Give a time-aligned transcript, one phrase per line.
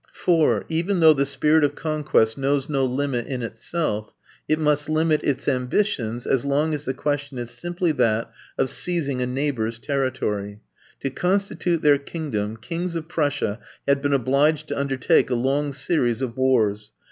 [0.13, 4.15] For, even though the spirit of conquest knows no limit in itself,
[4.47, 9.21] it must limit its ambitions as long as the question is simply that of seizing
[9.21, 10.59] a neighbour's territory.
[11.01, 16.23] To constitute their kingdom, kings of Prussia had been obliged to undertake a long series
[16.23, 16.93] of wars.